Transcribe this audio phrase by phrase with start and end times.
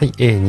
[0.00, 0.42] はい、えー、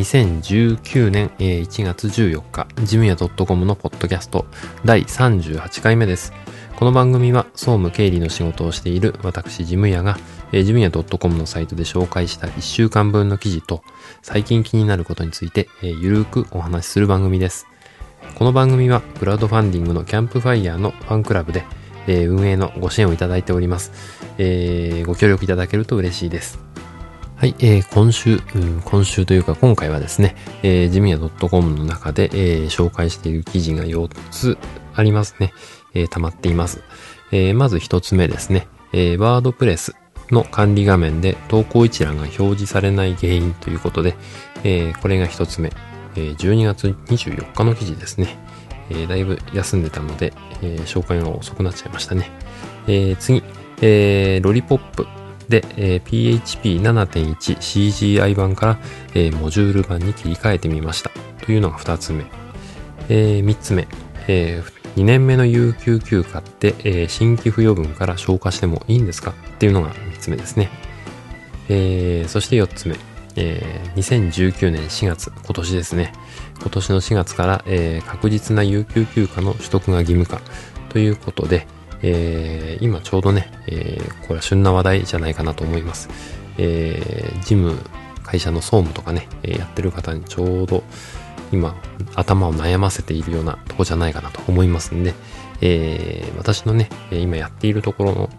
[0.80, 4.46] 2019年、えー、1月14日、ジムヤ .com のポッドキャスト
[4.86, 6.32] 第38回目です。
[6.78, 10.18] この番組は総務経理の仕事をしている私ジムヤが、
[10.54, 13.84] えー、ジムヤ .com のサイトで紹介した1週間分の記事と
[14.22, 17.68] 最近気になることについて、えー、ゆるーくお話しする番組です。
[18.36, 21.66] この番組はクラウドファンディングのキャンプファイヤーのファンクラブで、
[22.08, 23.92] えー、運営のご支援をいただいております。
[24.38, 26.72] えー、ご協力いただけると嬉しいです。
[27.42, 34.60] はい、えー、今週、うん、今週というか今回はですね、えー、ジミヤ .com の中で、えー、紹介している記事が4つ
[34.94, 35.52] ありますね。
[35.96, 36.84] えー、溜まっています。
[37.32, 39.96] えー、まず1つ目ですね、えー、ワードプレス
[40.30, 44.16] の管理画面で投稿一覧が表示されない原因ということで、
[44.64, 45.72] えー、これが1つ目、
[46.16, 48.38] えー、12月24日の記事ですね。
[48.92, 50.32] えー、だいぶ休んでたので、
[50.62, 52.30] えー、紹介が遅くなっちゃいましたね。
[52.86, 53.42] えー、次、
[53.82, 55.08] えー、ロリポップ
[55.50, 58.80] で、えー、PHP7.1CGI 版から、
[59.14, 61.12] えー、モジュール版に切り替えてみました。
[61.46, 62.26] というのが2つ目。
[63.10, 63.88] えー、3つ目、
[64.28, 69.32] えー、2年目の有給休暇って、えー、新規付与分から消化してもいいんですか？
[69.32, 70.70] っていうのが3つ目ですね。
[71.70, 72.96] えー、そして4つ目、
[73.36, 76.14] えー、2019年4月、今年ですね。
[76.60, 80.42] 今年の4月から、えー、確実な有給休暇の取得が義務化
[80.90, 81.66] ということで、
[82.04, 86.10] えー、今ちょうどね、えー、これは旬な話題じゃないかなと思います。
[86.58, 87.78] えー、ジム、
[88.24, 90.84] 会社の総務とかね、えやってる方にちょうど
[91.52, 91.76] 今
[92.16, 95.14] 頭を悩ませているようなとこじゃないかなと思いますんで、
[95.62, 98.30] え、私のね、今やっているところの、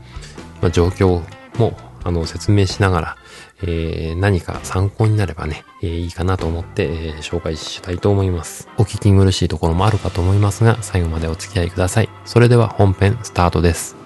[0.60, 1.22] ま、状況
[1.58, 3.16] もあの説明しながら、
[3.62, 8.68] えー、何か参考になればね、えー、いいかなと思って、えー、紹介したいと思います。
[8.78, 12.08] お聞き苦しいところもあるかと思いますが、最後までお付き合いください。
[12.24, 14.01] それでは本編スタートです。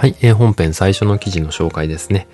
[0.00, 2.26] はい、えー、本編最初の記事の紹介ですね。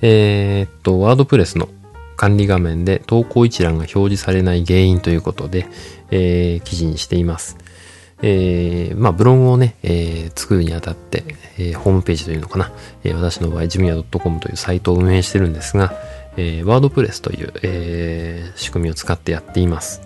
[0.00, 1.68] えー、っと、ワードプレスの
[2.16, 5.68] 管理画面で投稿一覧が表示されない原因ということで、
[6.10, 7.58] えー、記事にしています。
[8.22, 11.22] えー、まあ、ブログをね、えー、作るにあたって、
[11.58, 12.72] えー、ホームページというのかな、
[13.04, 15.94] えー、私の場合、ジムヤ .com というサイトを運営してるんですが、
[16.36, 20.02] えー、ワードプレスという、えー、仕組みを使ってやっています。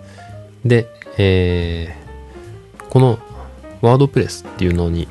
[0.65, 3.17] で、えー、この
[3.81, 5.07] ワードプレスっていうのに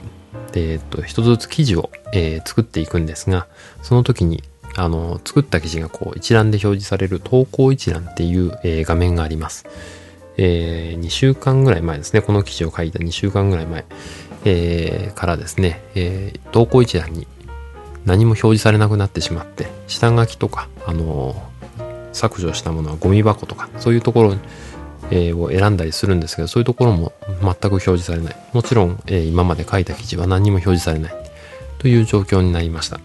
[0.57, 3.47] えっ、と、一つずつ記事を、えー、作っていくんですが、
[3.83, 4.43] その時に、
[4.77, 9.67] あの、作った記事がこう一覧で表示される投稿一覧っていう、えー、画面があります。
[10.39, 13.85] えー、2週間ぐらい前ですね、この記事を書いた2週間ぐらい前、
[14.45, 17.27] えー、からですね、えー、投稿一覧に
[18.05, 24.37] 何も表示されなくなってしまって、下書きとか、あのー、削除したものはゴミ箱とか、そういうところ
[25.11, 28.37] えー、を選んだりするんですけど、そういうところも全く表示されない。
[28.53, 31.15] もちろん、えー、今まで書いた記事は何にも表示されない。
[31.79, 33.01] という状況になりました。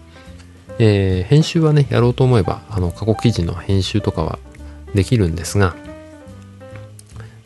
[0.78, 4.38] えー、編集はね、やろうと思えば、あの、過去記事の編集とかは
[4.94, 5.76] できるんですが、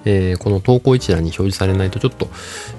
[0.05, 2.29] えー、この投稿一覧に表示されないとちょっと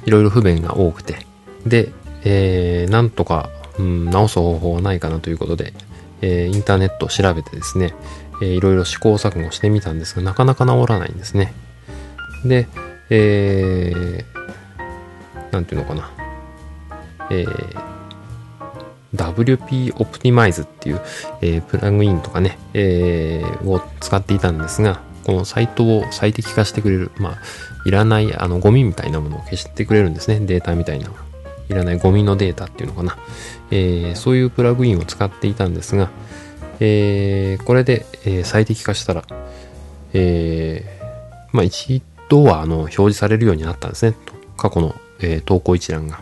[0.05, 1.25] いろいろ不便が多くて、
[1.65, 1.91] で、
[2.23, 5.73] えー、なんとか、うん、直す方法はないかなということで、
[6.21, 7.93] えー、インターネットを調べてですね、
[8.41, 11.53] いろいろ試行錯誤してみたんですが、なかなか治らないんですね。
[12.47, 12.67] で、
[13.09, 16.11] えー、なんていうのかな、
[17.29, 17.97] えー、
[19.13, 21.01] WP Optimize っていう、
[21.41, 27.37] えー、プラグインとかね、えー、を使っていたんですが、このサイトを最適化してくれる、まあ、
[27.85, 30.39] いらない、あの、ゴミみたいなものを消してくれるんですね。
[30.39, 31.11] データみたいな。
[31.69, 33.17] いらないゴミのデータっていうのかな。
[33.71, 36.09] えー、そういうプラグインを使っていたんですが、
[36.79, 39.23] えー、これで、えー、最適化したら、
[40.13, 41.63] えー、まあ、
[42.29, 44.15] ドはあの表示されるようになったんですね。
[44.57, 46.19] 過去の、えー、投稿一覧が。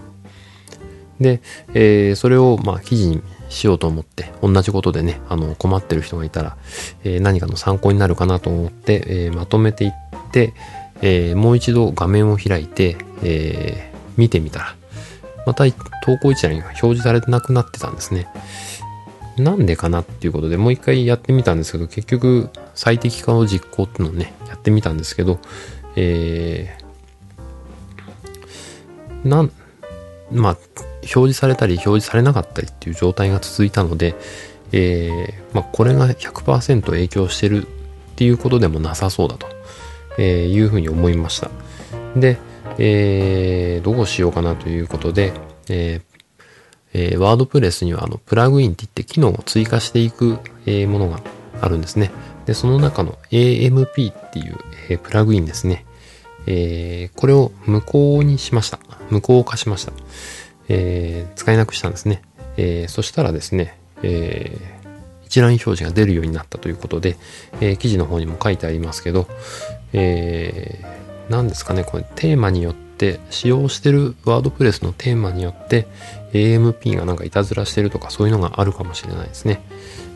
[1.20, 1.42] で、
[1.74, 6.58] えー、それをまあ記事にしようと思って、同じことでね、あの困ってる人がいたら、
[7.04, 9.92] えー、何かの参考になるかなと思って、えまとめていっ
[10.32, 10.54] て、
[11.02, 14.76] えもう一度画面を開いて、え見てみたら、
[15.46, 18.28] また投稿一覧が表示されてなくなってたんですね。
[19.38, 25.40] なんでかなっていうことでもう一回やってみたんですけど、結局最適化の実行ってのをね、やってみたんですけど、
[25.96, 29.52] えー、なん、
[30.32, 30.58] まあ、
[31.02, 34.16] 表示されたり表示されなかったりっていう状態が続いたので、
[34.72, 37.70] えー、まあ、これが100%影響してるっ
[38.16, 39.48] ていうことでもなさそうだと、
[40.18, 41.50] え、いうふうに思いました。
[42.16, 42.38] で、
[42.78, 45.34] えー、どうしようかなということで、
[45.70, 46.16] えー
[46.98, 51.20] え、ワードプレスにはあのプラグインって言って機能を追加していく、え、ものが
[51.62, 52.10] あるんですね。
[52.46, 54.58] で、その中の AMP っていう、
[54.90, 55.85] え、プラグインですね。
[56.48, 58.80] えー、これを無効にしました。
[59.10, 59.92] 無効化しました。
[60.70, 62.22] えー、使えなくしたんですね。
[62.58, 67.18] えー、そしたらですね、えー、一覧表示が出るようになったということで、
[67.62, 69.28] えー、記事の方にも書いてありますけど、
[69.94, 75.88] えー、何ですかね、これテーマによって、使用してるワードプレスのテーマによって、
[76.34, 79.62] AMP がなんかいたずらしてるとかそういうのがあるかもしれないですね。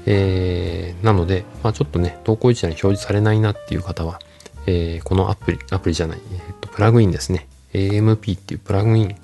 [0.06, 4.20] えー、なので、まあ、ちょっとね、投稿一覧に表示されないなっていう方は、
[4.66, 7.48] えー、このアプリ、アプリじゃない、え、っと、プラグインですね。
[7.74, 9.16] AMP っていうプラグイン、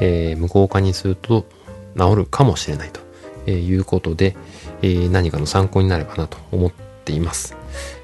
[0.00, 1.46] えー、無効化にすると
[1.96, 4.36] 治るかもしれないということで、
[4.82, 6.72] え、何かの参考になればなと思っ
[7.04, 7.56] ています。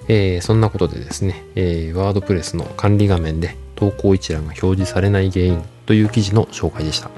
[0.08, 7.11] え、そんなことでですね、えー、ワードプレスの管理画面で投稿一覧が表示されない原因という記事の紹介でした。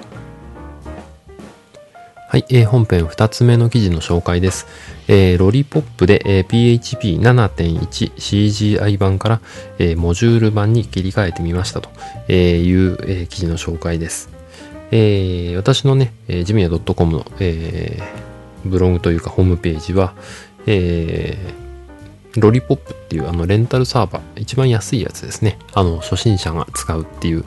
[2.34, 4.66] はい、えー、本編2つ目の記事の紹介です。
[5.06, 9.40] えー、ロリポップで、えー、PHP7.1 CGI 版から、
[9.78, 11.90] えー、モジュール版に切り替えてみましたと
[12.32, 12.34] い
[12.72, 14.30] う、えー、記事の紹介です。
[14.90, 20.14] えー、私のね、えー、ジミヤ .com の、えー、ブログというかホームページは、
[20.66, 25.56] えー、ロリポップっていうあのレンタルサーバー、一番安いやつですね。
[25.72, 27.44] あの、初心者が使うっていう、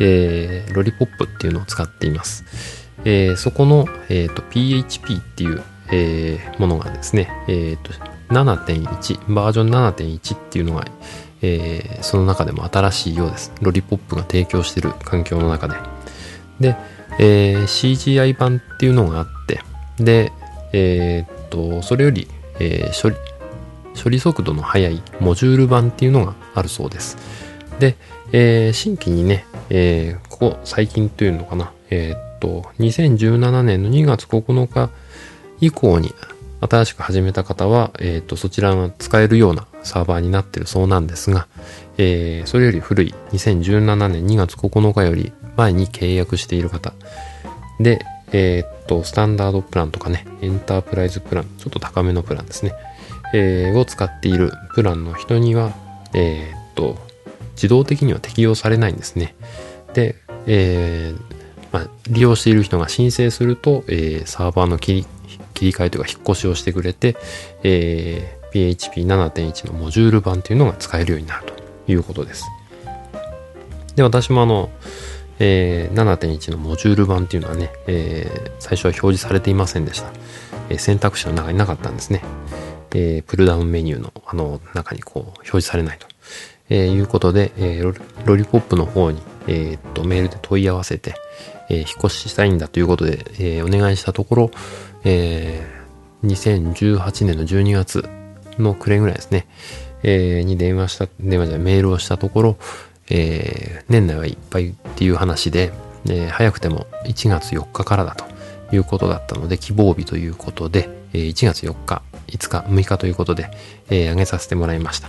[0.00, 2.81] えー、ロリポップっていうのを使っています。
[3.04, 7.92] えー、そこの、えーと、PHP っていう、えー、ものがですね、えーと、
[8.28, 10.84] 7.1バージョン7.1っていうのが、
[11.42, 13.52] えー、その中でも新しいようです。
[13.60, 15.74] ロリポップが提供している環境の中で。
[16.60, 16.76] で、
[17.18, 19.60] えー、CGI 版っていうのがあって、
[19.98, 20.32] で、
[20.72, 22.28] えー、っと、それより、
[22.58, 23.16] えー、処理、
[24.02, 27.18] 処理速度の速いモジュール版っていうのがあるそうです。
[27.78, 27.96] で、
[28.32, 34.90] えー、新規にね、えー、ここ最近というのかな、えー、と、2017年の2月9日
[35.60, 36.12] 以降に
[36.60, 41.46] 新しく始めた方は、えっ、ー、と、そちらが使えるようなサーバーになってるそうなんですが、
[41.98, 46.92] えー、それより古い2017年2月9日より前に契約している方
[47.78, 52.72] で、えっ、ー、と、スタンダードプランとかね、エンタープライズプラン、ちょっと高めのプランですね、
[53.34, 55.72] えー、を使っているプランの人には、
[56.12, 56.98] えっと、
[57.54, 59.36] 自動的には適用されないんですね。
[59.94, 60.16] で、
[60.46, 61.31] えー、
[61.72, 65.06] まあ、利用している人が申請すると、えー、サーバーの切り
[65.54, 67.16] 切り替えというか引っ越しをしてくれて、
[67.62, 71.54] えー、PHP7.1 のモジュール版というのが使えるようになると
[71.90, 72.44] いうことです。
[73.96, 74.70] で、私もあの、
[75.38, 80.10] えー、7.1のモジュール版っていうのはね、えー、最初は表示されていませんでした。
[80.68, 82.22] えー、選択肢の中になかったんですね。
[82.94, 86.06] えー、プルダウンメニューのあの中にこう表示されないと、
[86.68, 91.14] えー、いうことで、えー、ロリポップの方に、えー、っとメールで問い合わせて、
[91.68, 94.50] えー、引っ越ししたいんだということで、えー、お願いしたところ、
[95.04, 98.08] えー、2018年の12月
[98.58, 99.46] の暮れぐらいですね、
[100.02, 102.56] えー、に電話した、電話じゃ、メールをしたところ、
[103.10, 105.72] えー、年内はいっぱいっていう話で、
[106.06, 108.24] えー、早くても1月4日からだと
[108.74, 113.50] いうことだったので、希望日ということで、えー、1月4日、5日、6日ということで、
[113.90, 115.08] えー、上げさせてもらいました。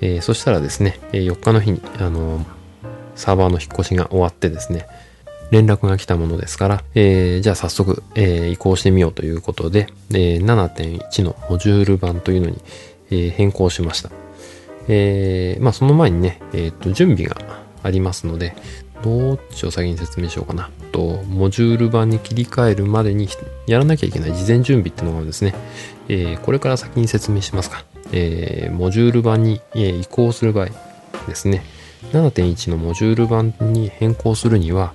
[0.00, 2.44] えー、そしたらですね、4日の日に、あのー、
[3.14, 4.86] サーバーの引っ越しが終わってですね、
[5.50, 12.60] 連絡が来たものですから、えー、じゃあ早速、えー、移行してみようということで、えー、7.1のモジュール版というのに、
[13.10, 14.10] えー、変更しました。
[14.88, 17.36] えー、まあその前にね、えっ、ー、と、準備が
[17.82, 18.54] ありますので、
[19.02, 20.70] どっちを先に説明しようかな。
[20.92, 23.28] と、モジュール版に切り替えるまでに
[23.66, 25.54] やらなきゃいけない事前準備っていうのがですね、
[26.08, 27.84] えー、これから先に説明しますか。
[28.12, 30.68] えー、モジュール版に、えー、移行する場合
[31.26, 31.64] ですね、
[32.12, 34.92] 7.1のモジュール版に変更するには、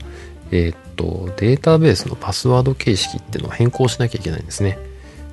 [0.51, 4.77] えー、っと、データベースのパスワード形式っていうのを変更しなきゃいけないんですね。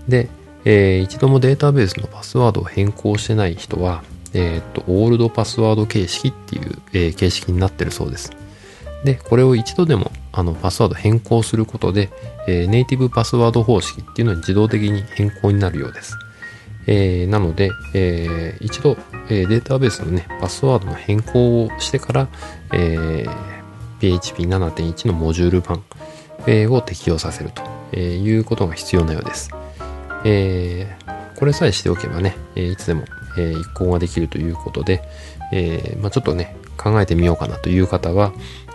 [0.09, 0.29] で、
[0.65, 4.03] えー、一度もデータベースのパスワードを変更してない人は、
[4.35, 8.33] えー、っと、オールドパスワード形式っていう、えー、形式になってるそうです。
[9.05, 12.11] で、これを一度でもあのパスワード変更することで、
[12.47, 16.17] えー、ネイティブパスワード方式っていうのに自動的に変更になるようです。
[16.87, 18.97] えー、なので、えー、一度、
[19.29, 22.29] えー、データベースのね、パスワードの変更をしてから、
[22.73, 23.58] えー、
[24.01, 25.83] PHP7.1 のモジュール版、
[26.71, 27.51] を適用させる
[27.93, 29.51] ということが必要なようです。
[30.25, 33.05] えー、これさえしておけばね、いつでも、
[33.37, 35.03] え移行ができるということで、
[35.53, 38.33] えー、まあ、ちょっとね、考えてみようかなという方は、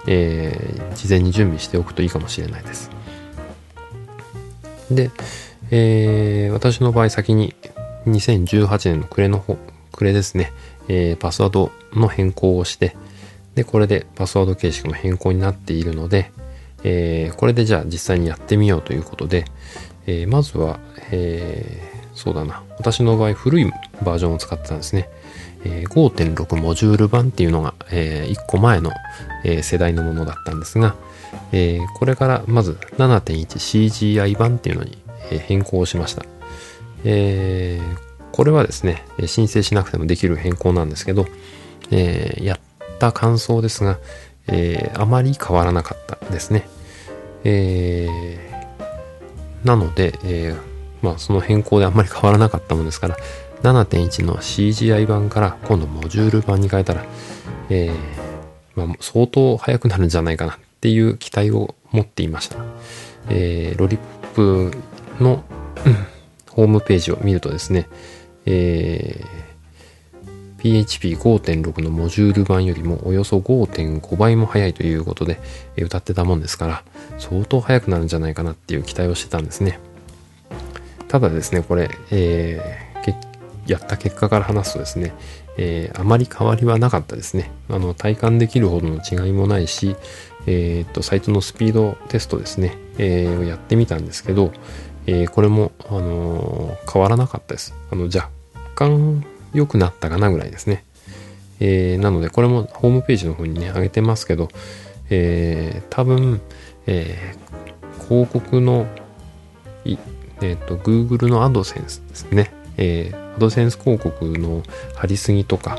[0.08, 2.90] えー、事前に準備しておくといいかもしれないです。
[4.92, 5.12] で、
[5.72, 7.56] え、私の場合先に
[8.06, 9.58] 2018年の暮れの方、
[9.92, 10.52] 暮れですね、
[10.88, 12.96] え、パスワードの変更をして、
[13.56, 16.32] で、これでパスワード形式の変更になっているので、
[16.84, 19.46] えー、これでじゃあ実際にやってみようということで、
[20.06, 20.80] えー、まずは、
[21.12, 22.64] えー、そうだな。
[22.78, 23.72] 私の場合古い
[24.04, 25.10] バージョンを使ってたんですね。
[25.66, 28.92] えー、5.6モジュール版っていうのが、えー、1個前の、
[29.46, 30.96] えー、世代のものだったんですが、
[31.52, 34.98] えー、これからまず 7.1CGI 版っていうのに、
[35.32, 36.26] え、変更しました。
[37.06, 37.98] えー、
[38.32, 41.26] これはですね、申請しなくてもできる変更なんですけど、
[41.92, 42.60] えー、やっ
[43.04, 44.00] た感想ですが、
[44.48, 46.68] えー、あまり変わらなかったですね。
[47.44, 50.58] えー、なので、えー、
[51.02, 53.18] まあその変更であまり変わらなかったものですから、
[53.62, 57.04] 7.1の CGI 版から今度モジュール版に変えたら、
[57.70, 57.94] えー、
[58.76, 62.58] まあ、相当速くなるんじゃないかなっていう期待を持っていました。
[63.30, 64.00] えー、ロリッ
[64.34, 64.72] プ
[65.20, 65.44] の、
[66.50, 67.88] ホームページを見るとですね、
[68.46, 69.43] えー、
[70.64, 75.40] PHP5.6 のモジュール版よりもおよそ5.5倍も速いということで、
[75.78, 76.84] 歌ってたもんですから、
[77.20, 79.80] 相当速くなるんじゃないかなっていう期待をしてたんですね。
[81.10, 82.84] ただですね、これ、えー、
[83.68, 85.14] やった結果から話すとですね、
[85.58, 87.52] えー、あまり変わりはなかったですね。
[87.70, 89.96] あの、体感できるほどの違いもないし、
[90.48, 94.52] えー、っと、サイトのスピードテストですね、えー、やってみたんですけど、
[95.06, 97.74] えー、これも、あの、変わらなかったです。
[97.92, 98.30] あの、若
[98.76, 100.84] 干良くなったかなぐらいですね。
[101.60, 104.50] えー、なので、これもホームページの方にね、上げてますけど、
[105.10, 106.42] えー、多分、
[106.88, 108.88] えー、広告の、
[110.42, 112.52] えっ、と、Google の AdSense ですね。
[112.78, 114.64] えー、AdSense 広告の
[114.96, 115.78] 貼りすぎとか、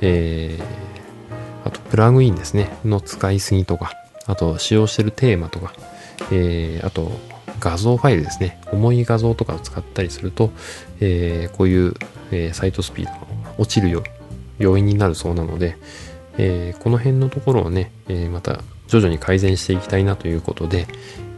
[0.00, 3.92] えー、あと、プラグインですね、の使いすぎとか、
[4.26, 5.72] あと、使用してるテーマとか、
[6.32, 7.10] えー、あと、
[7.60, 10.50] 画像ファイルですね、重い画像とかを使ったりすると、
[11.00, 11.94] えー、こういう、
[12.30, 14.02] えー、サイトスピードが落ちるよ
[14.58, 15.76] 要因になるそうなので、
[16.36, 20.86] えー、この辺のところをね、えー、また徐々に改善していきたいなということで、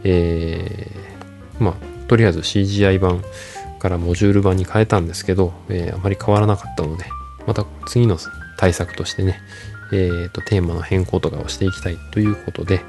[0.03, 3.23] えー、まあ、とりあえず CGI 版
[3.79, 7.05] からモジュール版に変えたんですけど、えー、あまり変わらなかったので、
[7.45, 8.17] また次の
[8.57, 9.39] 対策としてね、
[9.91, 12.81] えーと、テーマの変更とかをしていきたいということで、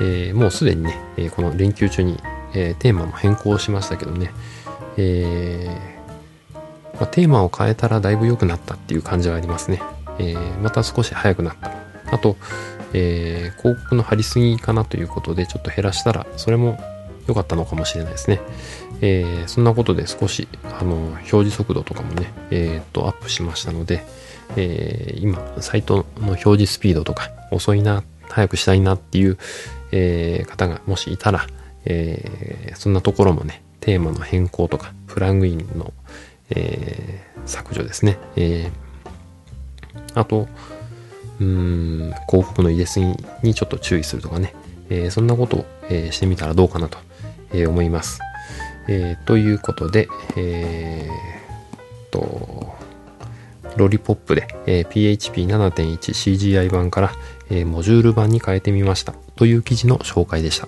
[0.00, 2.18] えー、もうすでにね、えこの連休中に
[2.54, 4.32] えー、テーマも変更しましたけどね、
[4.96, 5.97] えー、
[6.98, 9.82] まあ、テーマを変えたらだいぶ良くなったっていう感じはありますね。
[10.18, 11.72] えー、また少し早くなった。
[12.12, 12.36] あと、
[12.92, 16.78] えー広告の貼りすぎかなということでちょっと減らしたらそれも
[17.26, 18.40] 良かったのかもしれないですね。
[19.00, 20.48] えそんなことで少し
[20.80, 24.04] あの表示速度とかもね、えー、とアップしましたので、
[24.56, 29.38] え今サイトの表示スピードとか遅いな早くしたいなっていう、
[29.92, 31.46] え方がもしいたら、
[31.84, 35.92] え、そんなところもね、テーマの変更とか、プラグインの、
[36.50, 38.18] えー、削除ですね。
[38.36, 40.48] えー、あと、
[41.40, 43.06] うん、広告の入れすぎ
[43.42, 44.54] にちょっと注意するとかね、
[44.90, 46.98] えー、そんなことを、えー、してみたらどうかなと、
[47.52, 48.20] え、思います。
[48.88, 52.74] え、ということで、えー、と、
[53.76, 57.12] ロリポップで、え、PHP7.1CGI 版から、
[57.50, 60.66] え、モジュール版に変えてみましたという記事の紹介でした。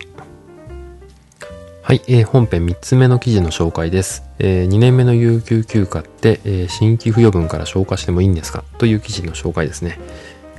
[1.82, 4.22] はい、えー、本編3つ目の記事の紹介です。
[4.38, 8.64] えー、2年目の有給休暇って、えー、新規付与分から消化してもいいんですか？
[8.78, 9.98] という記事の紹介ですね。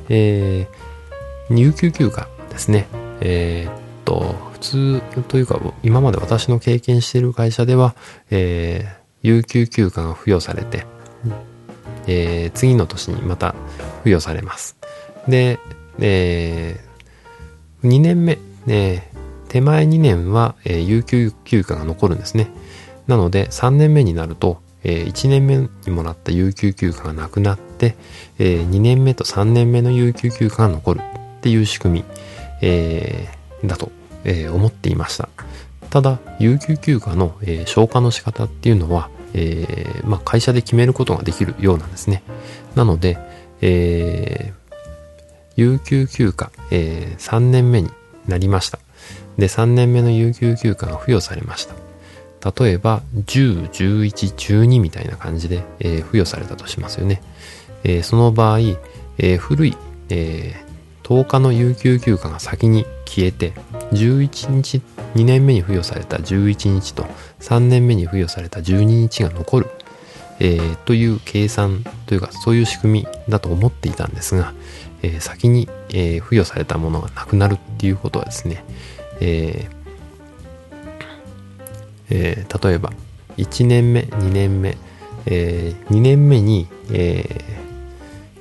[0.10, 2.88] えー、有給休暇ですね。
[3.22, 3.74] えー、っ
[4.04, 7.96] と、普通というか、今まで私の経験している会社では、
[8.32, 10.86] えー、有給休暇が付与されて、
[12.08, 13.54] えー、次の年にまた
[14.00, 14.76] 付与されます。
[15.28, 15.60] で、
[16.00, 19.08] えー、2年目、え
[19.52, 22.50] 手前2年は、えー、有給休暇が残るんですね。
[23.08, 27.98] なので3年目になると、えー、1年目にもらった有給休暇がなくなって、
[28.40, 32.06] えー、2年目と3年目の有給休暇が残るっていう仕組み、
[32.62, 33.92] えー、だと、
[34.24, 35.28] えー、思っていました。
[35.90, 42.24] ただ、有給休暇の、えー、消化の仕方っていうのは、えーまあ、会社で決めることができるようなんですね。
[42.76, 43.18] なので、
[43.60, 44.74] えー、
[45.58, 47.90] 有給休暇、えー、3年目に
[48.28, 48.80] なりました。
[49.42, 51.74] で、3年目の有給休暇が付与されました。
[52.64, 57.24] 例えば、10、11、12みたいな感じで、えー、付与されたとしますよね。
[57.84, 59.78] えー、その場合、えー、古い、
[60.10, 60.56] え
[61.04, 63.54] 10日の有給休暇が先に消えて、
[63.94, 64.82] 11日、
[65.16, 67.06] 2年目に付与された11日と
[67.40, 69.68] 3年目に付与された12日が残る、
[70.40, 74.54] えー、という計算というかそういう仕組みだと思っていたんですが、
[75.02, 78.64] えー、先に、えー、付与されたものがなくなるっていうことはですね、
[79.22, 79.82] えー
[82.10, 82.92] えー、例えば
[83.38, 84.78] 1年目2年目、
[85.26, 87.24] えー、2年目に、え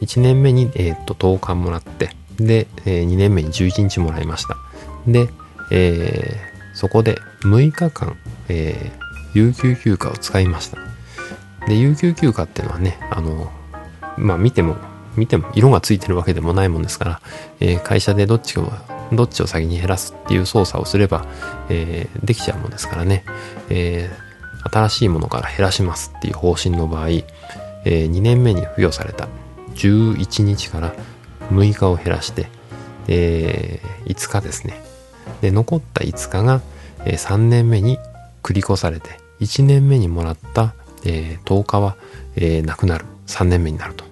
[0.01, 4.57] ー、1年目に、えー、と10日もらってで、えー、2年目に11日もらいました
[5.07, 5.29] で、
[5.71, 8.17] えー、そこで6日間、
[8.49, 10.79] えー、有給休暇を使いました。
[11.67, 13.51] で、有給休暇っていうのはね、あの、
[14.17, 14.77] まあ見ても、
[15.17, 17.21] 見ても色がついてるわけでもないもんですから、
[17.61, 18.71] えー、会社でどっちを、
[19.13, 21.27] どっちを先に減らすっていう操作をすれば、
[21.69, 23.25] えー、できちゃうもんですからね、
[23.69, 29.29] えー、新しいものから減らしますっていう方針の場合、えー、2年目に付与された
[29.75, 30.95] 11日から
[31.51, 32.49] 6日を減らして、
[33.09, 34.83] えー、5日ですね。
[35.41, 36.61] で、残った5日が、
[37.05, 37.99] えー、3年目に
[38.43, 40.75] 繰り越されて、1年目にもらった、
[41.05, 41.97] えー、10日は、
[42.37, 43.07] えー、なくなる。
[43.27, 44.10] 3年目になると。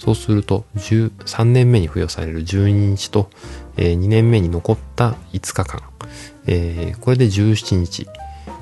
[0.00, 3.28] そうすると、3年目に付与される12日と、
[3.76, 5.82] え、2年目に残った5日間、
[6.46, 8.08] え、これで17日、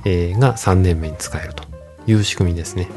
[0.04, 1.62] え、が3年目に使えると
[2.08, 2.88] いう仕組みですね。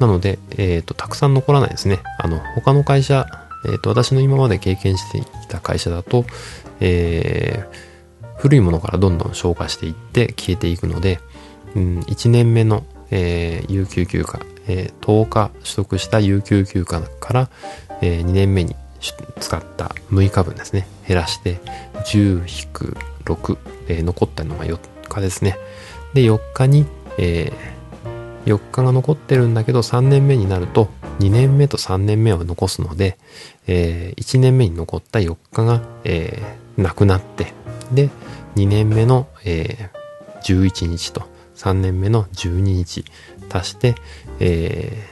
[0.00, 2.00] なので、え、ー、と、たくさん残らないですね。
[2.18, 3.28] あの、他の会社、
[3.64, 6.24] え、ー、と、私の今まで経験してきた会社だと、
[6.80, 11.20] えー、古いものからどんどん消化していって消えていくので、
[11.76, 17.50] うん、1年目の、え、有給休暇、えー、10日取得した有給休暇から、
[18.00, 18.76] えー、2年目に
[19.40, 21.60] 使った6日分ですね、減らして、
[22.04, 23.58] 10-6、
[23.88, 25.56] えー、残ったのが4日ですね。
[26.14, 26.86] で、4日に、
[27.18, 30.88] えー、4日が残ってるんだけど、3年目になると、
[31.20, 33.18] 2年目と3年目を残すので、
[33.66, 37.52] えー、1年目に残った4日が、えー、なくなって、
[37.92, 38.10] で、
[38.56, 41.22] 2年目の、えー、11日と
[41.56, 43.04] 3年目の12日
[43.50, 43.94] 足して、
[44.40, 45.08] え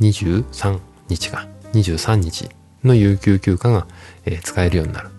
[0.00, 0.78] ー、23
[1.08, 2.48] 日か、23日
[2.84, 3.86] の有給休暇が、
[4.24, 5.10] えー、使えるようになるっ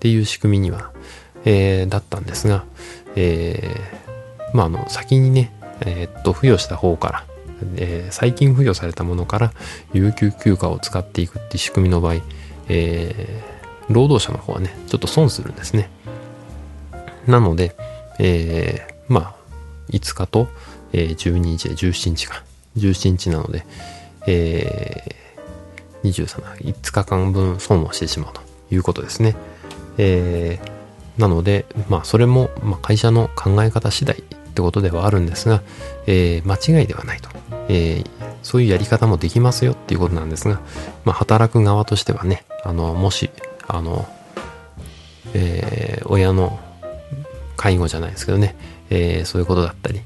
[0.00, 0.92] ていう仕組みには、
[1.44, 2.64] えー、だったんですが、
[3.16, 7.24] えー、まあ、あの、先にね、えー、っと、付与した方から、
[7.76, 9.52] えー、最近付与されたものから
[9.92, 12.16] 有給休暇を使っていくっていう仕組みの場合、
[12.68, 15.90] えー、労働者の方はね、ちょっと損するんですね。
[17.26, 17.74] なので、
[18.18, 19.34] えー、まあ、
[19.90, 20.48] 5日と、
[20.92, 22.42] えー、12日で17日か。
[22.76, 23.64] 17日なので、
[24.26, 29.36] えー、23日、5日間分損をしてしまうということですね。
[29.98, 34.22] えー、なので、まあ、それも、まあ、会社の考え方次第っ
[34.54, 35.62] てことではあるんですが、
[36.06, 37.28] えー、間違いではないと。
[37.68, 38.06] えー、
[38.42, 40.60] そういうやり方もできますよっていうことなんですが、
[41.04, 43.30] まあ、働く側としてはね、あの、もし、
[43.66, 44.06] あの、
[45.32, 46.58] えー、親の
[47.56, 48.56] 介護じゃないですけどね、
[48.90, 50.02] えー、そういうことだったり、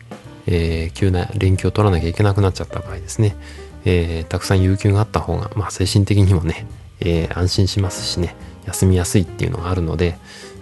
[0.51, 3.37] えー、急な連休を取らなきゃいけなくなっちゃった場合ですね、
[3.85, 6.67] えー、たくさん有給があった方が、まあ、精神的にもね、
[7.01, 8.35] えー、安心しますしね、
[8.67, 10.17] 休みやすいっていうのがあるので、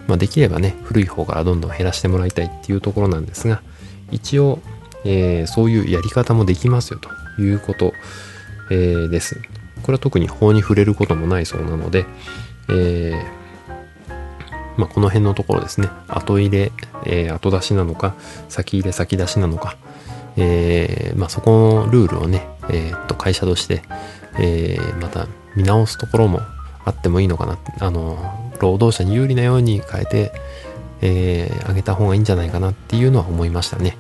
[0.09, 3.63] まあ、できればね、古い方からどんどん減らしてもらいたいっていうところなんですが、
[4.11, 4.59] 一応、
[5.05, 7.01] えー、そういうやり方もできますよ
[7.37, 7.93] ということ、
[8.71, 9.41] えー、です。
[9.83, 12.07] これは特に法に触れることもないそうなので、
[12.69, 13.46] えー、
[14.77, 16.73] まあ、この辺のところですね、後入れ、
[17.05, 18.15] えー、後出しなのか、
[18.49, 19.77] 先入れ先出しなのか、
[20.37, 23.83] えー、まあ、そこのルールをね、えー、っと、会社として、
[24.39, 26.41] え、また見直すところも
[26.85, 27.59] あってもいいのかな。
[27.81, 30.33] あの、労働者に有利なように変えて、
[31.01, 33.97] えー、あげた方がいいんじゃないかなっていうのは思いましたね。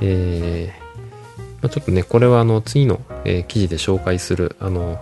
[0.00, 5.00] えー、まあ、ちょっとね、これはあの、次の、えー、記事で紹介する、あの、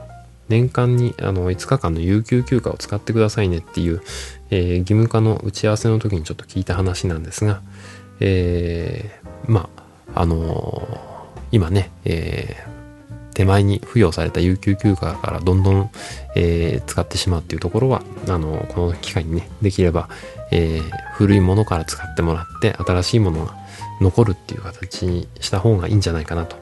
[0.51, 4.03] 年間にあの5日間の有給休暇を使ってくださいねっていう、
[4.51, 7.63] えー、義務化の打ち合わせの時にちょっと聞いた話なんですが、
[8.19, 9.71] えー、ま
[10.15, 15.91] あ、あのー、今ね、えー、手前に付与された有給休暇からどんどん、
[16.35, 20.09] えー、使ってしまうっていうところは、あのこの機会にね、できれば、
[20.51, 23.55] えー、古いものから使ってもらって、新しいものが
[24.01, 26.57] 残るっていう形にした方がいいんじゃないかなと。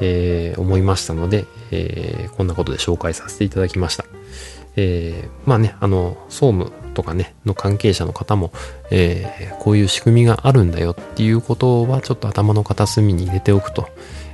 [0.00, 4.04] えー、思いましたので、えー、こんなことで紹介させていただきました。
[4.76, 8.52] えー、まあね、あの、総務とかね、の関係者の方も、
[8.90, 13.88] えー、こういう仕組みがあるんだよっていうことはちょっと頭の片隅に入れておくと、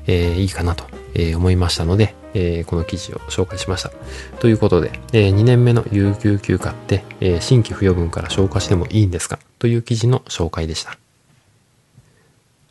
[0.06, 3.90] えー、いいかなと、えー、思いましたので、えー、この記事を紹介しました。
[4.38, 9.38] ということで、えー、2年目の有給休暇って、えー、新規付与分から消化してもいいんですか？
[9.58, 10.96] という記事の紹介でした。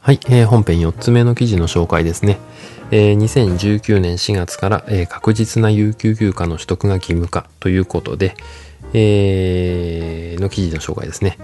[0.02, 2.40] はい、えー、本編4つ目の記事の紹介ですね。
[2.92, 8.36] えー、2019年4月から、えー、確実な有給休暇の取得が義務化ということで、
[8.94, 11.38] えー、の記事の紹介ですね。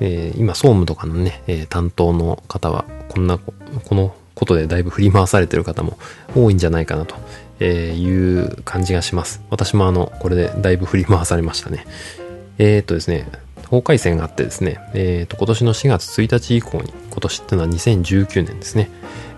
[0.00, 5.98] えー、今、総務とかのね、えー、担当の方は、こんな、このことでだいぶ振り回されてる方も
[6.34, 7.16] 多いんじゃないかなと、
[7.60, 9.42] えいう感じがします。
[9.50, 11.86] 私もあの、これでだいぶ振り回されましたね。
[12.58, 13.28] え、っとですね、
[13.68, 18.90] 法改正があってですね、えー、と今年の4月1日以降に、今年っていうのは2019年ですね、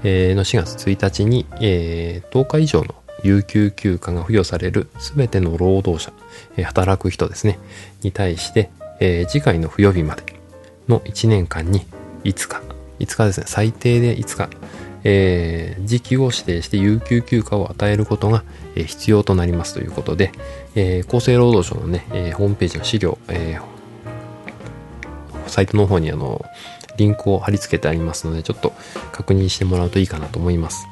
[0.05, 6.13] えー、の4月1日に、えー、10日以上の有給休暇が付与されるすべての労働者、
[6.57, 7.59] えー、働く人ですね、
[8.03, 10.23] に対して、えー、次回の付与日まで
[10.89, 11.87] の1年間に
[12.25, 12.63] 5日、
[13.01, 14.51] 5日ですね、最低で5日、
[15.05, 18.45] えー、時期を指定して有給休暇を与えることが、
[18.77, 20.33] えー、必要となりますということで、
[20.75, 23.59] えー、厚生労働省のね、えホームページの資料、え
[25.49, 26.45] サイトの方にあの、
[26.99, 28.75] リンクを貼り付けてありますので、ちょっと
[29.13, 30.81] 確認してもらうといいかなと思います。
[30.81, 30.89] す、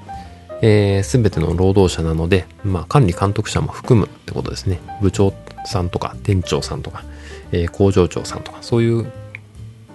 [0.63, 4.79] えー、べ、ての労働者なので、まあ、管理監督者も含むってことですね。
[5.03, 5.35] 部長
[5.67, 7.05] さんとか、店長さんとか、
[7.53, 9.13] えー、工場長さんとか、そういう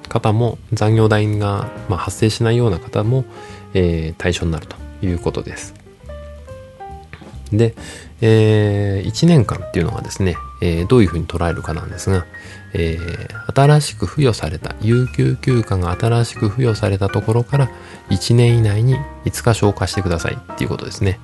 [0.07, 3.25] 方も、残業代が、まあ、発生しないような方も、
[3.73, 5.73] えー、対象になるということです。
[7.51, 7.73] で、
[8.21, 12.25] えー、1年間っていうのがですね、えー、どういうふうに捉えるかなんですが、
[12.73, 17.69] えー、新しく付与された、有給休暇が新しく付与されたところから
[18.09, 21.19] 1年以内に5日消化してくださいっていうことですね。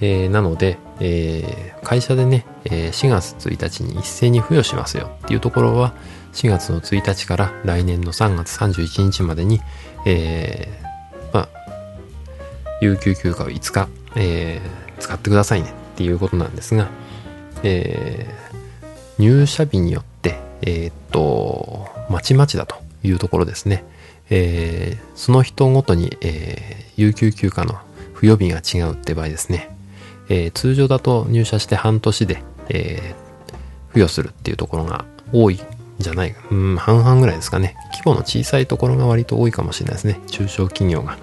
[0.00, 5.94] えー、なので、えー、会社でね、え、4月1日に一斉に付与しますよっていうところは、
[6.32, 9.60] 4月の1日から来年の3月31日までに、
[10.04, 10.68] え、
[11.32, 11.48] まあ、
[12.80, 14.60] 有給休暇を5日、え、
[14.98, 16.88] 使ってくださいねっていうことなんですが、
[17.62, 23.84] えー、入社日によって、えー、っと、まちまちだというところですね。
[24.30, 27.78] えー、その人ごとに、えー、有給休暇の
[28.14, 29.76] 付与日が違うって場合ですね。
[30.28, 35.58] えー、通常だと入社して半年で、えー、付与するっていうところが多いん
[35.98, 37.76] じゃない、うん、半々ぐらいですかね。
[37.92, 40.20] 規模の小さいところが割と多いかもしれないですね。
[40.28, 41.18] 中小企業が。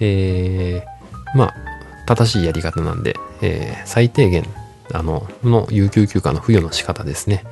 [0.00, 1.54] えー、まあ、
[2.06, 4.44] 正しいやり方なんで、えー、最低限、
[4.92, 7.44] あの、の有給休暇の付与の仕方ですね。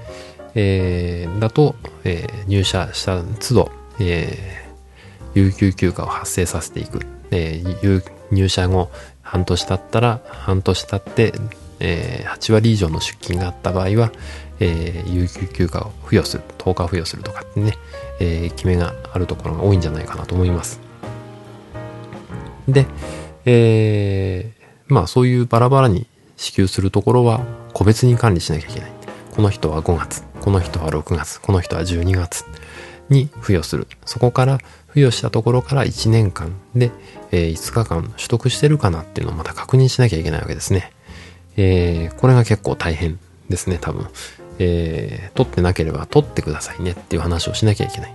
[0.60, 7.06] えー、だと、えー、入社した都度、えー、有給休暇を発生させていく。
[7.30, 8.90] えー、入社後、
[9.22, 11.32] 半年経ったら、半年経って、
[11.78, 14.10] えー、8割以上の出勤があった場合は、
[14.58, 17.74] えー、有給休暇を付与する、10日付与するとかってね、
[18.18, 20.80] えー、決めがあるところが多いんじゃないかなと思います。
[22.66, 22.84] で、
[23.44, 27.42] えー、まあそういうバラバラに支給するところは
[27.74, 28.97] 個別に管理しなきゃいけない。
[29.38, 32.44] この人は5月、この人は6月、この人は12月
[33.09, 33.87] に付与する。
[34.05, 36.90] そこから付与したところから1年間で、
[37.31, 40.92] えー、5日間取得してるかなっていうのをまた確認しなきゃいけないわけですね。
[41.57, 44.09] えー、これが結構大変ですね、多分。
[44.59, 48.14] えー、取ってなければ取ってくださいねっていう話をしなきゃいけない。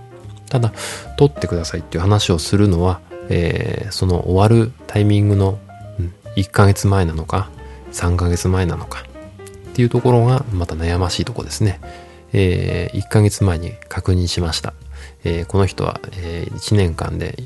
[0.50, 0.74] ただ、
[1.16, 5.58] 取ってくださいっていう話をするのは、えー、その終わるタイミングの、
[6.36, 7.48] 1ヶ月前なのか、
[7.92, 9.06] 3ヶ月前なのか
[9.74, 11.80] っていうところがまた悩ましいとこですね。
[12.32, 14.72] えー、1ヶ月前に確認しました。
[15.24, 17.42] えー、この人は、えー、1年間で、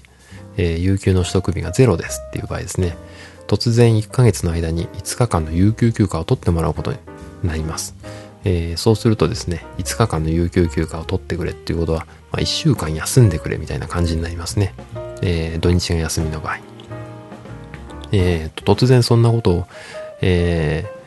[0.59, 2.99] えー、有給の取得日がゼロですっていう場合ですね。
[3.47, 6.99] 突然1ヶ月の間に5日間の有給休暇を取ってもらうことに
[7.43, 7.95] なります。
[8.45, 14.75] えー、そうするとですね、5日間の有給休暇を取ってくれっていうことは、まあ、1週間休んでくれみたいな感じになりますね。
[15.23, 16.59] えー、土日が休みの場合。
[18.13, 19.67] えー、突然そんなことを、
[20.21, 20.98] えー、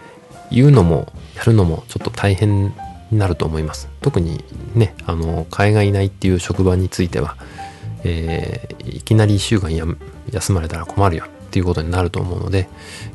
[0.52, 2.74] 言うのも、やるのもちょっと大変に
[3.12, 3.90] なると思います。
[4.02, 4.44] 特に
[4.76, 7.38] ね、あの、海外いないっていう職場については、
[8.04, 9.86] えー、いきなり1週間や
[10.32, 12.68] 休まれたら困るよっていうことになると思うので、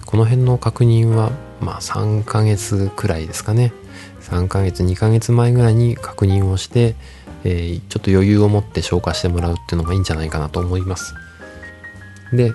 [0.05, 3.73] この辺の確認は、まあ3ヶ月くらいですかね。
[4.21, 6.97] 3ヶ月、2ヶ月前ぐらいに確認をして、
[7.45, 11.15] えー、ちょっと余裕を持って消化してもらうっていうのがいいんじゃないかなと思います。
[12.33, 12.53] で、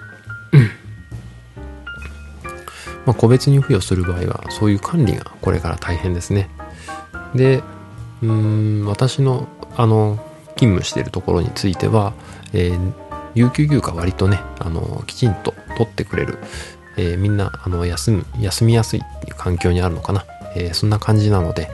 [3.05, 6.49] まあ、個別に付与する場合は、そういう管理がこれから大変ですね。
[7.35, 7.63] で、
[8.21, 10.19] うん、私の、あの、
[10.55, 12.13] 勤務しているところについては、
[12.53, 12.93] えー、
[13.33, 16.37] 有給休暇割とね、あの、きちんと取ってくれる、
[16.97, 19.03] えー、みんな、あの、休む、休みやすいい
[19.37, 20.25] 環境にあるのかな。
[20.55, 21.69] えー、そんな感じなので、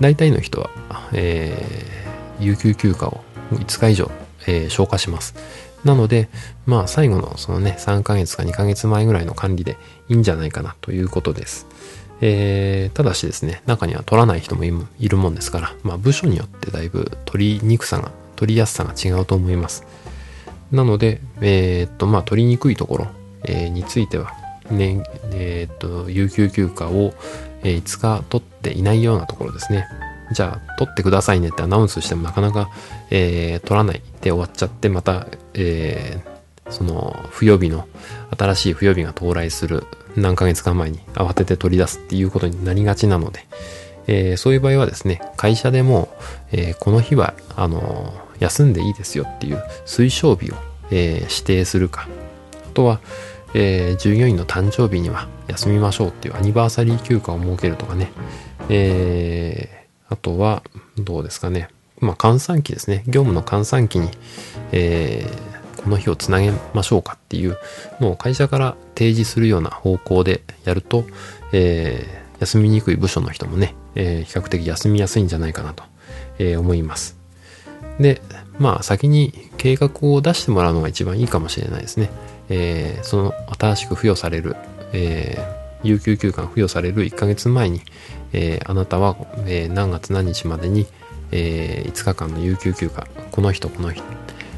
[0.00, 0.70] 大体の人は、
[1.12, 3.20] えー、有給休暇を
[3.52, 4.10] 5日以上、
[4.46, 5.34] えー、消化します。
[5.84, 6.28] なので、
[6.66, 9.76] まあ最後のそのね、3ヶ月か2ヶ月前ぐらいの管理で
[10.10, 11.66] いいんじゃないかなということです。
[12.20, 19.86] えー、ただしですね、中には取らない人もいるもんですから、まあ部署によってだいぶ取りにくさが、取りやすさが違うと思います。
[20.70, 23.06] なので、えー、っと、まあ取りにくいところ、
[23.44, 24.32] えー、については、
[24.70, 27.14] ね、えー、っと、有給休暇を、
[27.62, 29.86] え5日取っていないようなところですね。
[30.32, 32.70] じゃあ、取ってくださいねってアナウンスしてもなかなか、
[33.10, 37.86] えー、取らないで終わっちゃって、また、えー、その、不予日の、
[38.38, 39.84] 新しい不予日が到来する
[40.16, 43.46] 何ヶ月か前に慌てて取り出すっていうことになりがちなので、
[44.06, 46.08] えー、そういう場合はですね、会社でも、
[46.52, 50.54] えー、この日は、あのー、休んでいいですよっていう推奨日を、
[50.90, 52.08] えー、指定するか、
[52.64, 53.00] あとは、
[53.54, 58.10] えー、従業員の誕生日には休みましょうっていうアニバーサリー休暇を設けるとかね、
[58.68, 60.62] えー、あとは、
[60.96, 61.68] どうですかね、
[62.00, 63.04] まあ、換算機ですね。
[63.06, 64.08] 業務の換算機に、
[64.72, 67.58] えー、この日をつなげましょうかっていう
[68.00, 71.06] のを会社から提示するような方向でやると、
[71.52, 75.84] えー、休みにくい部署の人もね、えー、比較的休みやすいんじゃないかなと、
[76.38, 77.16] え思います。
[77.98, 78.20] で、
[78.58, 82.10] まあ先に計画を出してもらうのが一番いいかもしれないですね。
[82.50, 84.54] えー、その新しく付与される、
[84.92, 87.80] えー、有給休暇付与される1ヶ月前に、
[88.34, 90.86] えー、あなたは、え何月何日までに、
[91.32, 94.04] え5日間の有給休暇、この人この人、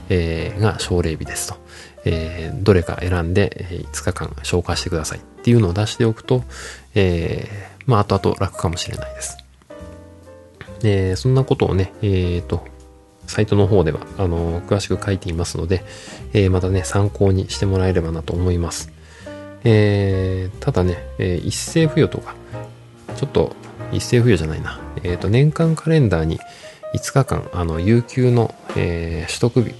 [0.09, 1.62] えが奨励日ですと、
[2.05, 6.45] えどれか選んで、え5日間消化してくださいっていうのを出しておくと、
[6.95, 7.49] え
[7.87, 9.39] まあ後々楽かもしれないです。
[10.83, 12.67] で、そんなことをね、えっ、ー、と、
[13.27, 15.85] サイトの方では、あの、詳しく書いていますので、
[16.33, 18.93] えー、またね、参考にしてもらえればなと思います。
[19.65, 22.35] えー、ただね、えー、一斉付与とか、
[23.17, 23.55] ちょっと
[23.93, 26.41] 一斉付与じゃないな、えっ、と、年間カレンダーに
[26.95, 29.75] 5日間、あの、有給の、え取得日、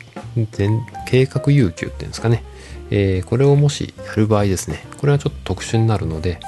[1.07, 2.43] 計画有給っていうんですかね、
[2.91, 6.41] えこれをもしやる場合ですね、これはちょっと特殊になるので、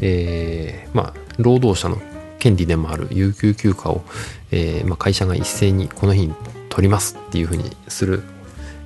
[0.00, 2.00] えまあ、労働者の
[2.40, 4.02] 権利でもある有給休暇を、
[4.50, 6.34] えー、まあ、会社が一斉にこの日に
[6.68, 8.22] 取りますっていうふうにする、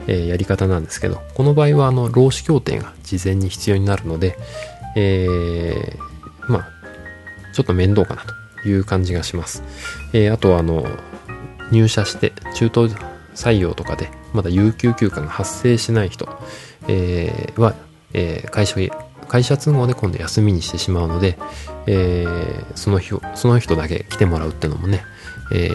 [0.07, 4.37] えー、やり方なんですけど、この場合はあの労使協定が事前に必要になるので、
[4.97, 6.69] えー、まあ、
[7.55, 8.23] ちょっと面倒かな
[8.63, 9.63] という感じがします。
[10.13, 10.85] えあとはあの、
[11.71, 12.89] 入社して中途
[13.35, 16.29] 採用とかでまだ有給休暇が発生しない人、
[16.89, 17.75] えは、
[18.13, 18.77] え会社
[19.29, 21.37] 会社都合で今度休みにしてしまうので、
[21.87, 25.03] えー、その日、その人だけ来てもらうってのもね、
[25.53, 25.75] えー、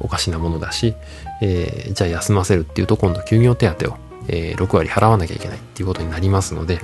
[0.00, 0.94] おかしなものだし、
[1.42, 6.80] えー、じゃあ休ませるっていうと今度休業手当を、え6割払わなきゃいけないっていうことになりますので、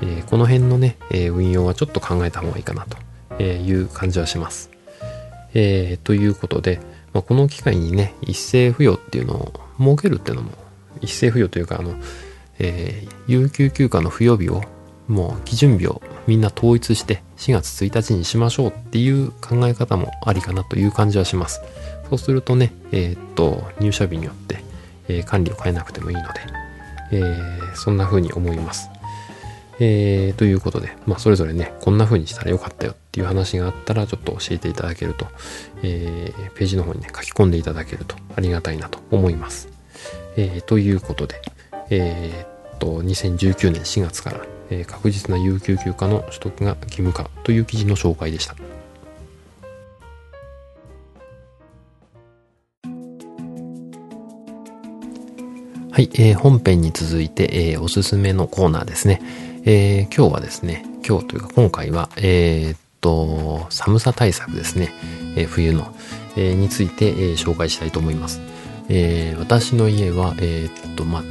[0.00, 2.86] えこの辺のね、え運用はちょっと考えた方がいいかな
[3.36, 4.70] という感じはします。
[5.52, 6.80] えということで、
[7.18, 10.52] まあ、この機会にね、一斉付与っていうのを設けるっていうのも、
[11.00, 11.96] 一斉付与というか、あの、
[12.60, 14.62] え有給休暇の付与日を
[15.08, 21.60] もう基準日をみんな統一して4月1日にしましょうっていう考え方もありかなという感じはします。
[22.08, 24.62] そうするとね、えー、っと、入社日によって、
[25.08, 26.40] えー、管理を変えなくてもいいので、
[27.12, 28.90] えー、そんな風に思います。
[29.80, 35.26] えー、ということで、まあ、それぞれね、こんな風にしたらよかったよっていう話があったら、ちょっと教えていただけると、
[35.82, 39.68] えー、ページの方にね、書き込んでいただけるとありがたいなと思います。
[40.36, 41.40] えー、ということで、
[41.90, 48.56] えー、と、2019年4月からえー、確実な有給休暇の取得が義務化という記事の紹介でした。
[55.90, 59.20] はい、えー、本編に続いて、えー、おすすめのコーナーですね。
[59.70, 64.94] えー、今日はですね、今日というか今回は、えー、っと、寒さ対策ですね、
[65.36, 65.94] えー、冬の、
[66.38, 68.40] え、について、え、紹介したいと思います。
[68.88, 71.22] え、私の家は、え、っと、ま、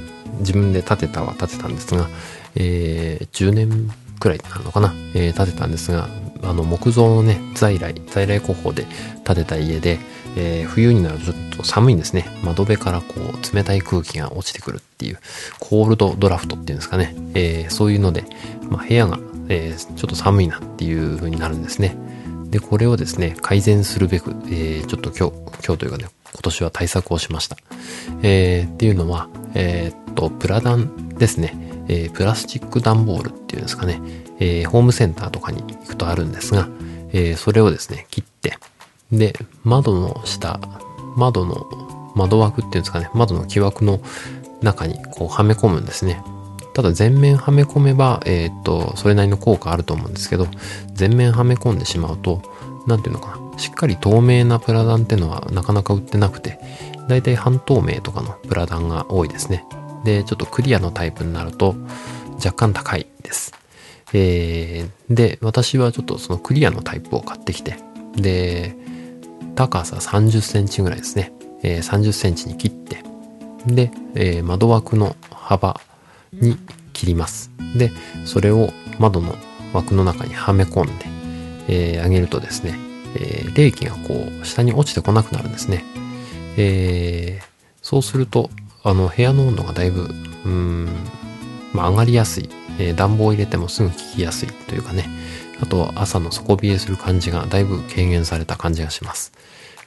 [0.42, 2.10] 自分で建てたは建てたんですが、
[2.54, 6.08] えー、10年くらいなるのかな、えー、建てたんですが、
[6.44, 8.86] あの木造のね、在来、在来工法で
[9.26, 9.98] 建てた家で、
[10.40, 12.28] えー、冬になるとちょっと寒いんですね。
[12.44, 15.20] 窓辺からこう冷たい空気が落ちてくるっていう、
[15.60, 17.16] コールドドラフトっていうんですかね。
[17.34, 18.24] えー、そういうので、
[18.70, 19.20] まあ、部屋が、
[19.50, 21.98] えー、ちょっと寒いなっていう風になるんですね。
[22.52, 27.58] で、これをですね、改善するべく、えー、ちょっと今日、今日というかね、今年は対策をしました。
[28.22, 31.56] えー、っていうのは、えー、っと、プラダンですね。
[31.90, 34.02] えー、プラスチック段ボールっていうんですかね、
[34.40, 36.68] えー、ホームセンターとかに行くとあるんですが、
[37.12, 38.58] えー、それをですね、切って、
[39.12, 40.60] で、窓の下、
[41.16, 41.68] 窓の、
[42.16, 44.00] 窓枠っていうんですかね、窓の木枠の
[44.62, 46.22] 中にこうはめ込むんですね。
[46.74, 50.48] ただ全面はめ込めば、えっと、それなりの効果あると思うんですけど、
[50.94, 52.42] 全面はめ込んでしまうと、
[52.86, 56.60] なんていうのかな、しっかり透明なプラダンっていうのはなかなか売ってなくて、
[57.08, 59.66] だいたい半透明とかのプラダンが多いですね。
[60.04, 61.76] で、ちょっとクリアのタイプになると
[62.36, 63.54] 若干高いです。
[64.14, 67.78] えー、で、私はちょっとそのクリアのタイプを買ってきて、
[68.16, 68.78] で、
[69.58, 71.34] 高さ30センチぐらいですね。
[71.64, 73.04] えー、30センチに切って、
[73.66, 75.82] で、えー、窓枠の幅
[76.32, 76.58] に
[76.94, 77.52] 切ります。
[77.76, 77.92] で、
[78.26, 79.36] それを窓の
[79.74, 81.06] 枠の中にはめ込んで、
[81.68, 82.76] えー、上げるとですね、
[83.16, 85.84] えー、冷気がこう下に落ちてこなくなるんですね。
[86.56, 87.46] えー、
[87.82, 88.50] そうすると
[88.84, 90.10] あの、部屋の温度がだいぶ、
[90.46, 90.88] うん、
[91.74, 92.50] まあ、上がりやすい。
[92.80, 95.10] えー、暖房を入れてもすぐ効きやすいというかね。
[95.62, 99.32] あとは、朝の底冷えする感じがだいぶ軽減された感じがします。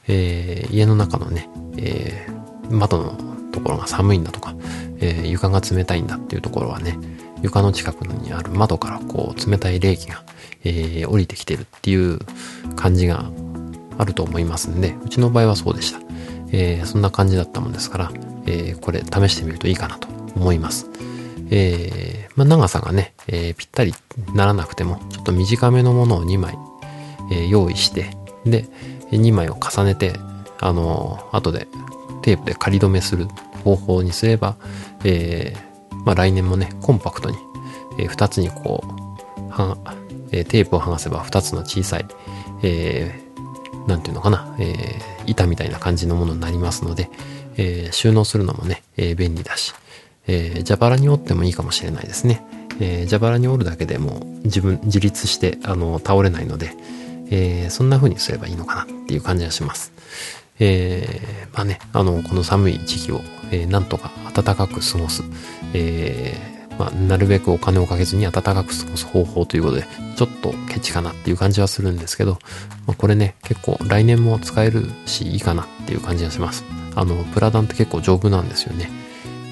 [0.07, 3.17] えー、家の中のね、えー、窓の
[3.51, 4.55] ところが寒いんだとか、
[4.99, 6.97] えー、床が冷たいんだっていうところはね、
[7.41, 10.23] 床の近くにある窓からこう冷たい冷気が、
[10.63, 12.19] え、降りてきてるっていう
[12.75, 13.31] 感じが
[13.97, 15.99] あると思いますんで、うちの場合はそうでした。
[16.51, 18.11] え、そんな感じだったもんですから、
[18.45, 20.87] え、これ試してみるといいかなと思います。
[21.51, 23.93] えー、まあ、長さがね、えー、ぴったり
[24.33, 26.57] ならなくても、ちょっと短めのものを2枚、
[27.31, 28.65] えー、用意して、で、
[29.11, 30.13] 2枚を重ねて、
[30.59, 31.67] あのー、後で
[32.21, 33.27] テープで仮止めする
[33.63, 34.55] 方法にすれば、
[35.03, 37.37] えー、まあ、来年もね、コンパクトに、
[37.99, 39.77] えー、2つにこう、は、
[40.31, 42.05] えー、テープを剥がせば2つの小さい、
[42.63, 47.09] えー、なんていうのかな、えー、板みたいな感じのものになりますので、
[47.57, 49.73] えー、収納するのもね、えー、便利だし、
[50.27, 52.43] えー、蛇腹に折ってもいいかもしれないですね。
[52.79, 56.73] えー、蛇腹に折るだけでも自分、自立して、あの、倒れないので、
[57.29, 59.91] えー、そんな風にすればいいのかなっていう感じがします。
[60.59, 65.23] えー、まあね、あの、この寒い時期を、えー、なんとか暖かく過ごす、
[65.73, 72.39] えー、まあ、なるべくお金をかけずに暖かく過ごす方法ということで、ちょっとケチかなっていう感じはするんですけど、
[72.85, 76.63] まあ、これね、結構来年も使えるし、いいかなっていう感じがします。
[76.95, 78.89] あの、プラダンって結構丈夫なんですよね。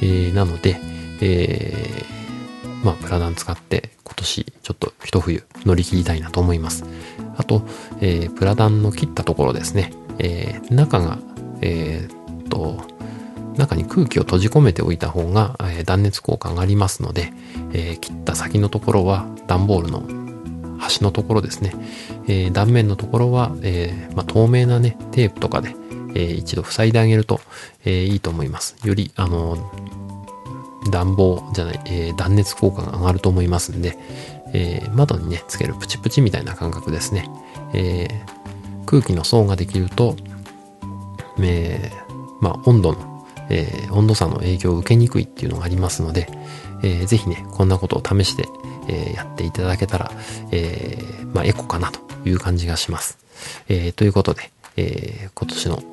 [0.02, 0.80] えー、なので、
[1.22, 6.86] えー、まあ、プラダン使って今年ちょっと一冬乗り切りたいなと思います。
[7.38, 7.64] あと、
[8.02, 9.94] えー、プラダンの切ったところですね。
[10.18, 11.20] えー、中が、
[11.62, 12.82] えー、っと、
[13.58, 17.34] 中に空気を閉じ込めておいた方が、え、断熱効果がありますので、
[17.74, 20.04] えー、切った先のところは段ボールの
[20.80, 21.74] 端のところですね、
[22.28, 25.76] えー、断面のところは、えまあ、透明なね、テープとかで、
[26.16, 27.40] え一度塞いであげると、
[27.86, 28.76] えいいと思います。
[28.84, 29.72] より、あの、
[30.92, 33.98] 暖房じゃない、えー断熱効果が上がると思いますんで、
[34.54, 37.30] え窓にね、つけるプチプチみたいな感覚ですね。
[37.74, 38.08] え
[38.86, 40.16] 空気の層ができると、
[41.42, 41.92] え、
[42.42, 46.28] まあ、温度の、え、温度差の影響を受けにくいっていうのがありますので、
[46.82, 48.48] えー、ぜひね、こんなことを試して、
[48.88, 50.12] え、やっていただけたら、
[50.52, 50.98] え、
[51.34, 53.20] まあ、エコかなという感じがします。
[53.68, 55.84] え、ということで、えー、今年の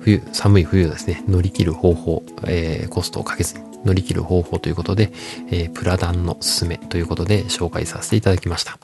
[0.00, 5.10] 冬、寒い冬ですね、乗り切る方法、えー、コストをかけずに乗り切る方法ということで、
[5.50, 8.78] えー、プラダンのすすめということで紹介させていただきました。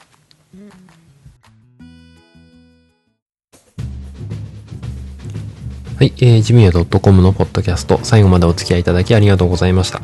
[5.99, 10.01] はい、えー、ジムヤ .com のポッドキャスト、最後までお付き合いいただきありがとうございました。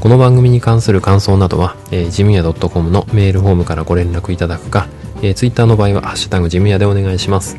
[0.00, 4.88] この番組に関する感想などは、えー、ジムヤ .com のメールフォームからご連絡いただくか、
[5.22, 7.58] えー、ツイッターの場合は、ハッシュタグジムヤでお願いします。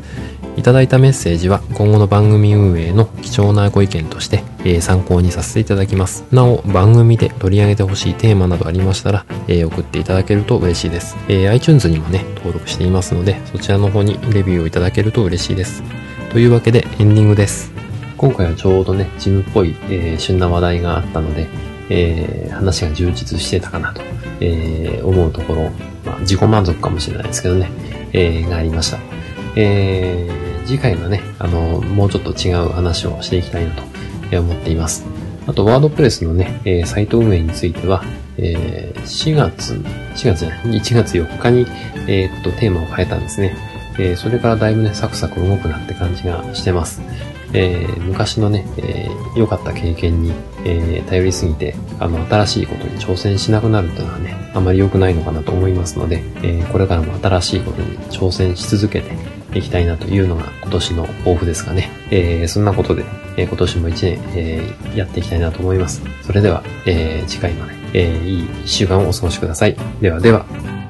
[0.56, 6.24] いただいたメッセージは、今後の番組運営の貴重なご意見として、えー、参考にさせていただきます。
[6.30, 11.16] なお、番組で取り上げてほしいテーマなどありましたら、えー、送っていただけると嬉しいです。
[11.28, 15.82] えー、iTunes にもね、登録していますので、そちらの方にレビューをいただけると嬉しいです。
[16.30, 17.72] というわけで、エンディングです。
[18.18, 21.46] 今回はちょうどね、ジムっぽい、え、旬な話題があったので、
[21.88, 24.02] え、話が充実してたかなと、
[24.40, 25.70] えー、思うところ、
[26.04, 27.70] まあ、自己満足かもしれないですけどね、
[28.12, 28.98] えー、がありました。
[29.56, 33.82] えー、次回はね、あの、もうちょっと違う話をしていきたいなと
[34.38, 35.04] 思っています。
[35.46, 38.02] あと、ワードプレスのね、えー、サイト運営については、
[38.38, 39.74] えー、4月、
[40.14, 41.66] 4月じゃない、1月4日に、
[42.06, 43.56] えー、っと、テーマを変えたんですね。
[43.98, 47.02] えー、それからだいぶね、サクサク動くなって感じがしてます。
[47.54, 50.32] えー、昔のね、えー、良かった経験に、
[50.64, 61.90] えー、頼りすぎて、あの、新しいことに挑戦しなくなるっていうのはね、あまり良くないのかなと思いますので、えこれからも新しいことに挑戦し続けていきたいなというのが今年の抱負ですかね。
[62.10, 63.04] えそんなことで、
[63.36, 64.62] え今年も一年、え
[64.94, 66.02] やっていきたいなと思います。
[66.22, 69.76] それでは、え次回まで、えいい一週間をお過ごしください。
[70.00, 70.81] ではでは。